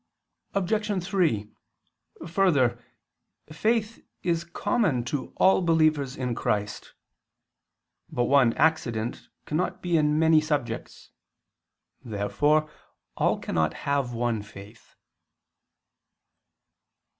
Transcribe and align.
Obj. 0.55 1.03
3: 1.03 1.47
Further, 2.25 2.83
faith 3.51 4.03
is 4.23 4.43
common 4.43 5.03
to 5.03 5.31
all 5.37 5.61
believers 5.61 6.17
in 6.17 6.33
Christ. 6.33 6.95
But 8.09 8.23
one 8.23 8.53
accident 8.53 9.27
cannot 9.45 9.79
be 9.83 9.97
in 9.97 10.17
many 10.17 10.41
subjects. 10.41 11.11
Therefore 12.03 12.67
all 13.15 13.37
cannot 13.37 13.75
have 13.85 14.11
one 14.11 14.41
faith. 14.41 14.95